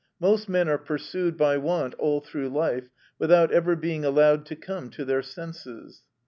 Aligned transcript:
Most 0.19 0.49
men 0.49 0.67
are 0.67 0.79
pursued 0.79 1.37
by 1.37 1.57
want 1.59 1.93
all 1.99 2.21
through 2.21 2.49
life, 2.49 2.89
without 3.19 3.51
ever 3.51 3.75
being 3.75 4.03
allowed 4.03 4.47
to 4.47 4.55
come 4.55 4.89
to 4.89 5.05
their 5.05 5.21
senses. 5.21 6.01